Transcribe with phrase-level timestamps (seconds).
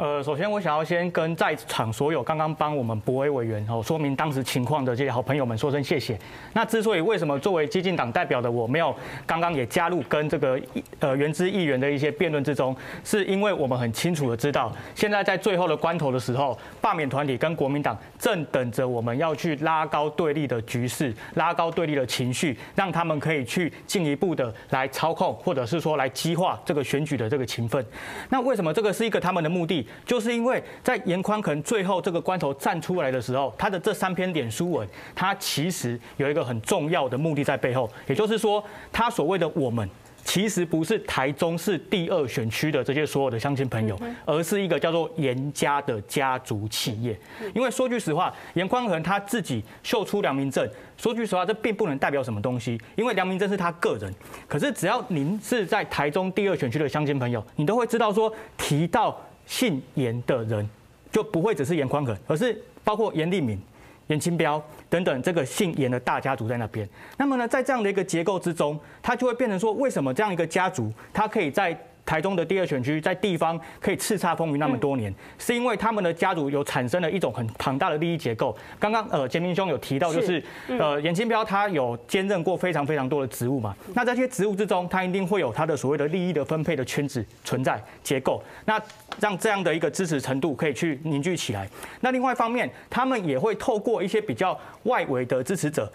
[0.00, 6.18] 呃，首先我想要先跟在场所有刚刚帮我们博维委员哦说明当时情况的这些好朋友们说声谢谢。
[6.54, 10.58] 那之所以为什么作为激进党代表的我没有刚刚也加入跟这个
[11.00, 12.74] 呃原之议员的一些辩论之中，
[13.04, 27.84] 是因为我们很清楚的知道，现在在最后的关头的时候，罢免团体跟国民党正等着我们要去拉高对立的局势，拉高对立的情绪，让他们可以去进一步的来操控，或者是说来激化这个选举的这个情分。
[28.30, 29.86] 那为什么这个是一个他们的目的？
[30.06, 39.88] 就是因为在严宽可能最后这个关头站出来的时候，他的这三篇脸书文，他其实有一个很重要的目的在背后，也就是说，他所谓的我们，
[40.24, 47.18] 其实不是台中市第二选区的这些所有的乡亲朋友，而是一个叫做严家的家族企业。
[47.54, 54.12] 因为说句实话，严宽恒他自己秀出良民证，说句实话，这并不能代表什么东西，因为良民证是他个人。
[54.46, 59.18] 可是只要您是在台中第二选区的乡亲朋友，你都会知道说提到。
[59.50, 60.66] 姓严的人
[61.10, 63.60] 就不会只是严宽恒，而是包括严立敏、
[64.06, 66.88] 严清标等等这个姓严的大家族在那边。
[67.18, 71.76] 那么呢，在这样的一个结构之中，它就会变成说，为什么这样一个家族，它可以在
[72.10, 78.52] 台中的第二选区在地方可以叱咤风云那么多年，是因为他们的家族有产生了一种很庞大的利益结构。
[78.80, 83.76] 刚刚呃，杰明兄有提到，就是呃，严清标他有兼任过非常非常多的职务嘛。
[83.94, 88.42] 那这些职务之中，他一定会有他的所谓的利益的分配的圈子存在结构。
[88.64, 88.82] 那
[89.20, 91.68] 让这样的一个支持程度可以去凝聚起来。
[92.00, 95.88] 那另外一方面，他们也会透过一些比较外围的支持者，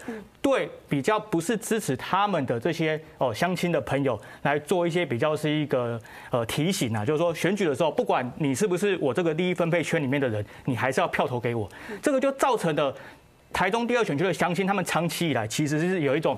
[0.46, 6.00] 对比较不是支持他们的这些哦相亲的朋友来做一些比较是一个。
[6.30, 11.68] 呃，提醒啊，就是说选举的时候，不管你是不是我这个利益分配圈里面的人，你还是要票投给我。
[12.02, 12.94] 这个就造成的
[13.52, 16.36] 台中第二选区的相亲，他们长期以来其实是有一种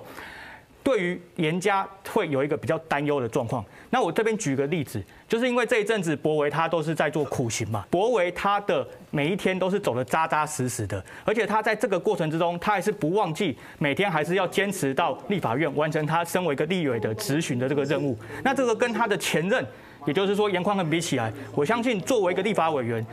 [0.83, 3.65] 对于严家会有一个比较担忧的状况。
[3.91, 18.19] 那我这边举个例子，就是因为这一阵子博维他都是在做苦行嘛，博维他的每一天都是走得扎扎实实的，而且他在这个过程之中，他还是不忘记每天还是要坚持到立法院完成他身为一个立委的质询的这个任务。
[18.43, 19.65] 那这个跟他的前任，
[20.07, 23.05] 也就是说严宽恒比起来，我相信作为一个立法委员。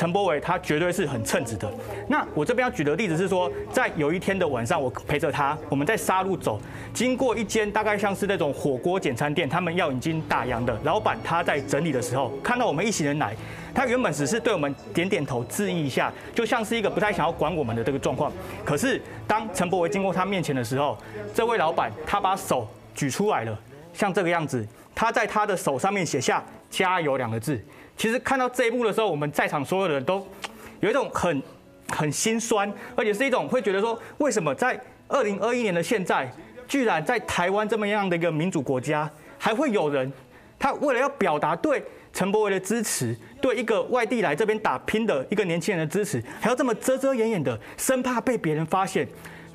[0.00, 1.70] 陈柏伟他绝对是很称职的。
[2.08, 6.58] 那我这边要举的例子是说，在有一天的晚上，我陪着他，我们在沙路走，
[6.94, 13.36] 经过一间大概像是那种火锅简餐店，他们要已经打烊的老板他在整理的时候，看到我们一行人来，
[13.74, 18.32] 他原本只是对我们点点头致意一下，就像是一个不太想要管我们的这个状况。
[18.64, 20.96] 可是当陈柏伟经过他面前的时候，
[21.34, 23.54] 这位老板他把手举出来了，
[23.92, 27.62] 像这个样子，他在他的手上面写下“加油”两个字。
[28.00, 30.26] 其实看到这一幕的时候，我们在场所有的人都
[30.80, 31.42] 有一种很
[31.90, 36.32] 很心酸，而且是一种会觉得说，为什么在二零二一年的现在，
[36.66, 40.10] 居然在台湾这么样的一个民主国家，还会有人
[40.58, 49.06] 他为了要表达对陈柏惟的支持，对一个外地来这边打拼的一个年轻人的支持，还要这么遮遮掩掩的，生怕被别人发现，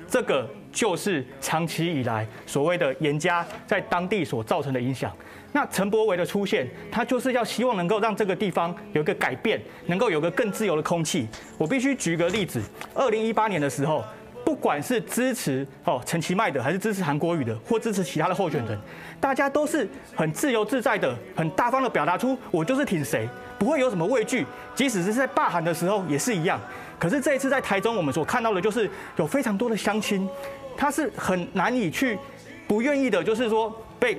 [0.07, 5.09] 这个就是长期以来所谓的严家在当地所造成的影响。
[5.53, 11.25] 那陈柏维的出现，他就是要希望能够让这个地方有一个改变，能够有个更自由的空气。
[11.58, 12.62] 我必须举个例子，
[12.94, 14.03] 二零一八年的时候，
[14.44, 18.78] 不管是支持哦陈其迈的，还是支持韩国瑜的，或支持其他的候选人，
[19.22, 23.25] 大家都是很自由自在的，很大方的表达出我就是挺谁，
[23.58, 24.46] 不会有什么畏惧。
[24.75, 26.59] 即使是在罢韩的时候也是一样。
[26.97, 30.28] 可是这一次在台中，我们所看到的就是有非常多的乡亲，
[30.78, 32.18] 他是很难以去
[32.68, 34.18] 不愿意的，就是说被。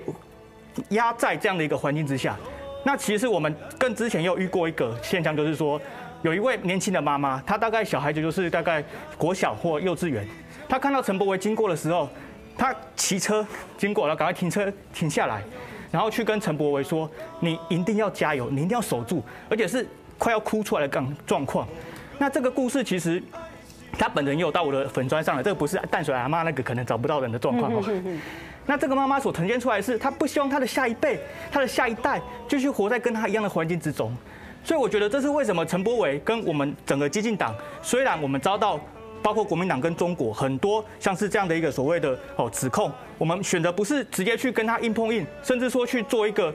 [0.91, 2.37] 压在这样的一个环境之下，
[2.84, 5.81] 那其实我们跟之前又遇过一个现象，就是说
[6.21, 8.84] 有一位年轻的妈妈，她大概小孩子就是大概
[9.16, 10.28] 国小或幼稚园，
[10.69, 12.06] 她看到陈伯维经过的时候，
[12.59, 13.47] 她骑车
[13.78, 15.43] 经过了，赶快停车停下来，
[15.91, 21.66] 然后去跟陈伯维说：“你一定要加油，你一定要守住，而且是快要哭出来的状状况。”
[22.21, 23.22] 那这个故事其实
[23.98, 27.82] 他本人也有到我的粉砖上了，这个不是淡水阿妈那个可能找不到人的状况哦。
[28.66, 31.20] 那这个妈妈所呈现出来的是，她不希望她的下一辈、
[31.52, 34.14] 她的下一代继续活在跟她一样的环境之中，
[34.64, 38.80] 所以我觉得这是为什么陈柏伟跟我们整个激进党，虽然我们遭到
[39.22, 46.53] 包括国民党跟中国很多像是这样的一个所谓的哦指控，我们选择不是直接去跟他硬碰硬，甚至说去做一个。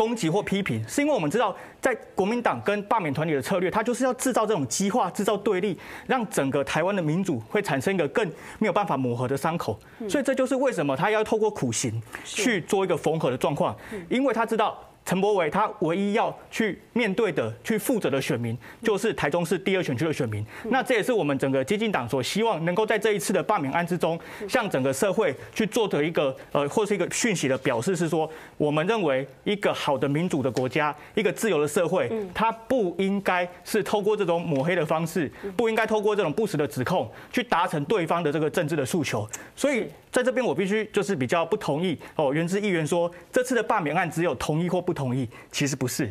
[0.00, 8.26] 攻击或批评，是因为我们知道，在国民党跟罢免团体的策略，它就是要制造这种激化、制造对立，让整个台湾的民主会产生一个更
[8.58, 9.78] 没有办法磨合的伤口。
[10.08, 13.76] 所以这就是为什么他要透过苦行去做一个缝合的状况，
[14.08, 20.46] 因为他知道陈柏伟他唯一要去面对的、去负责的选民，就是台中市第二选区的选民。
[20.66, 24.16] 那这也是我们整个基进党所希望能够在这一次的罢免案之中，
[24.48, 39.28] 向整个社会去做的一个呃，或是一个讯息的表示，是说，我们认为一个好的民主的国家，一个自由的社会，它不应该是透过这种抹黑的方式，不应该透过这种不实的指控去达成对方的这个政治的诉求。
[39.56, 45.14] 所以在这边，我必须就是比较不同意哦，原之议员说这次的罢免案只有同意或不同。
[45.14, 46.10] 意，其实不是。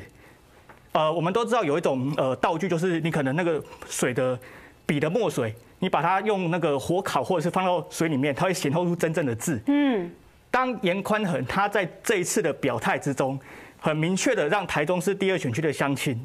[0.91, 4.37] 呃，我们都知道有一种呃道具，就是你可能那个水的
[4.85, 9.61] 笔的墨水，你把它用那个火烤，或者是放到水里面，它会显透出真正的字。
[9.67, 10.09] 嗯。
[10.51, 13.39] 当严宽恒他在这一次的表态之中，
[13.79, 16.19] 很明确的让台中市第二选区的乡亲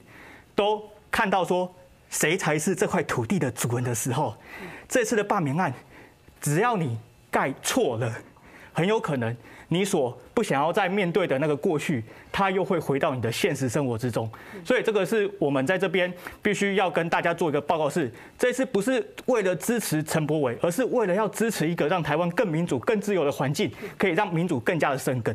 [0.54, 1.72] 都看到说，
[2.08, 4.34] 谁才是这块土地的主人的时候，
[4.88, 5.70] 这次的罢免案，
[6.40, 6.98] 只要你
[7.34, 8.14] 盖错了，
[8.72, 9.36] 很有可能。
[9.68, 14.30] 你所不想要再面对的那个过去，它又会回到你的现实生活之中。
[14.64, 18.08] 所以这个是我们在这边必须要跟大家做一个报告：是
[18.38, 25.32] 这次不是为了支持陈柏伟，而是为了要支持一个让台湾更民主、更自由的环境，可以让民主更加的生根。